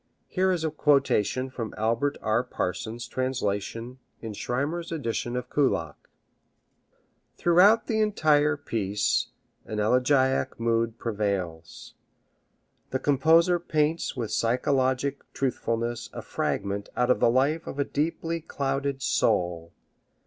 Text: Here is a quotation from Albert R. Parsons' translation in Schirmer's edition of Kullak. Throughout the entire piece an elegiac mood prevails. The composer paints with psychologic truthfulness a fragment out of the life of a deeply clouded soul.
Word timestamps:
Here 0.27 0.49
is 0.51 0.63
a 0.63 0.71
quotation 0.71 1.51
from 1.51 1.75
Albert 1.77 2.17
R. 2.23 2.43
Parsons' 2.43 3.07
translation 3.07 3.99
in 4.19 4.33
Schirmer's 4.33 4.91
edition 4.91 5.35
of 5.35 5.47
Kullak. 5.51 6.09
Throughout 7.37 7.85
the 7.85 8.01
entire 8.01 8.57
piece 8.57 9.27
an 9.65 9.79
elegiac 9.79 10.59
mood 10.59 10.97
prevails. 10.97 11.93
The 12.89 12.97
composer 12.97 13.59
paints 13.59 14.15
with 14.17 14.31
psychologic 14.31 15.19
truthfulness 15.33 16.09
a 16.13 16.23
fragment 16.23 16.89
out 16.97 17.11
of 17.11 17.19
the 17.19 17.29
life 17.29 17.67
of 17.67 17.77
a 17.77 17.85
deeply 17.85 18.39
clouded 18.41 19.03
soul. 19.03 19.71